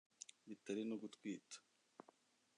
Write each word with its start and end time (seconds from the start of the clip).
bitari 0.47 0.83
no 0.89 0.95
gutwita 1.01 1.57